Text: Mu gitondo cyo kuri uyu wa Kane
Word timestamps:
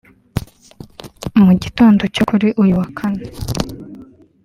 Mu 1.45 1.53
gitondo 1.63 2.03
cyo 2.15 2.23
kuri 2.29 2.47
uyu 2.61 2.73
wa 2.79 2.87
Kane 2.97 3.25